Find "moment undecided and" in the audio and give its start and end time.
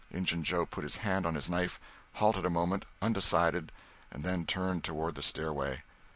2.49-4.23